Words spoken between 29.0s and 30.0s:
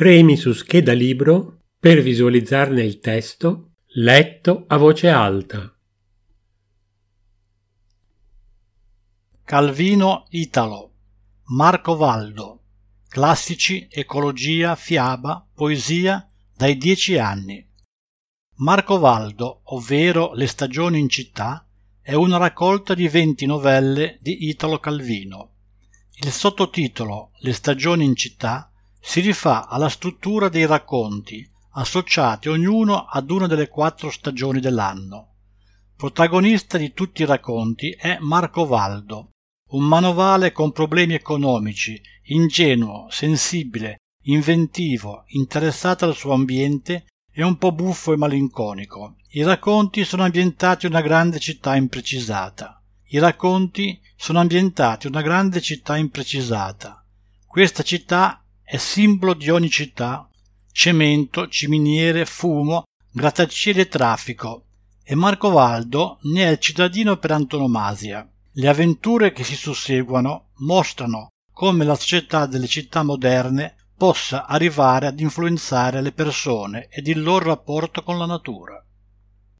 si rifà alla